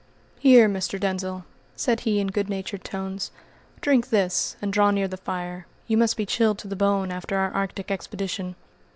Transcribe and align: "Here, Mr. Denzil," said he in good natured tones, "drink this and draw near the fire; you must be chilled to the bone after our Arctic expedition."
"Here, 0.39 0.67
Mr. 0.67 0.99
Denzil," 0.99 1.45
said 1.75 1.99
he 1.99 2.19
in 2.19 2.29
good 2.29 2.49
natured 2.49 2.83
tones, 2.83 3.29
"drink 3.81 4.09
this 4.09 4.55
and 4.59 4.73
draw 4.73 4.89
near 4.89 5.07
the 5.07 5.15
fire; 5.15 5.67
you 5.85 5.95
must 5.95 6.17
be 6.17 6.25
chilled 6.25 6.57
to 6.57 6.67
the 6.67 6.75
bone 6.75 7.11
after 7.11 7.37
our 7.37 7.51
Arctic 7.51 7.91
expedition." 7.91 8.55